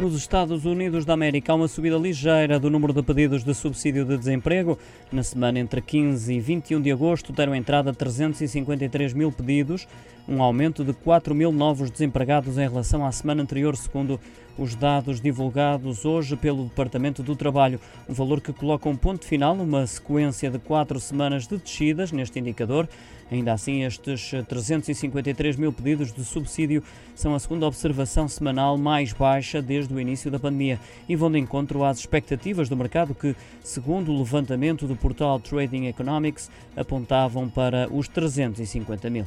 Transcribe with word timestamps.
Nos 0.00 0.16
Estados 0.16 0.64
Unidos 0.64 1.04
da 1.04 1.14
América 1.14 1.52
há 1.52 1.54
uma 1.54 1.68
subida 1.68 1.96
ligeira 1.96 2.58
do 2.58 2.68
número 2.68 2.92
de 2.92 3.00
pedidos 3.00 3.44
de 3.44 3.54
subsídio 3.54 4.04
de 4.04 4.18
desemprego. 4.18 4.76
Na 5.12 5.22
semana 5.22 5.60
entre 5.60 5.80
15 5.80 6.34
e 6.34 6.40
21 6.40 6.82
de 6.82 6.90
agosto 6.90 7.32
deram 7.32 7.54
entrada 7.54 7.94
353 7.94 9.12
mil 9.12 9.30
pedidos, 9.30 9.86
um 10.28 10.42
aumento 10.42 10.84
de 10.84 10.92
4 10.92 11.34
mil 11.34 11.52
novos 11.52 11.90
desempregados 11.90 12.56
em 12.56 12.68
relação 12.68 13.04
à 13.04 13.12
semana 13.12 13.42
anterior, 13.42 13.76
segundo 13.76 14.18
os 14.56 14.74
dados 14.74 15.20
divulgados 15.20 16.04
hoje 16.04 16.36
pelo 16.36 16.64
Departamento 16.64 17.22
do 17.22 17.34
Trabalho. 17.34 17.80
Um 18.08 18.14
valor 18.14 18.40
que 18.40 18.52
coloca 18.52 18.88
um 18.88 18.96
ponto 18.96 19.24
final 19.24 19.54
numa 19.54 19.86
sequência 19.86 20.50
de 20.50 20.58
quatro 20.58 20.98
semanas 21.00 21.46
de 21.46 21.56
descidas 21.56 22.12
neste 22.12 22.38
indicador. 22.38 22.88
Ainda 23.30 23.52
assim, 23.52 23.82
estes 23.82 24.30
353 24.48 25.56
mil 25.56 25.72
pedidos 25.72 26.12
de 26.12 26.24
subsídio 26.24 26.82
são 27.14 27.34
a 27.34 27.38
segunda 27.38 27.66
observação 27.66 28.28
semanal 28.28 28.76
mais 28.76 29.12
baixa 29.12 29.60
desde 29.60 29.92
o 29.92 29.98
início 29.98 30.30
da 30.30 30.38
pandemia 30.38 30.78
e 31.08 31.16
vão 31.16 31.32
de 31.32 31.38
encontro 31.38 31.82
às 31.84 31.98
expectativas 31.98 32.68
do 32.68 32.76
mercado 32.76 33.14
que, 33.14 33.34
segundo 33.62 34.12
o 34.12 34.18
levantamento 34.18 34.86
do 34.86 34.94
portal 34.94 35.40
Trading 35.40 35.86
Economics, 35.86 36.50
apontavam 36.76 37.48
para 37.48 37.88
os 37.90 38.08
350 38.08 39.10
mil. 39.10 39.26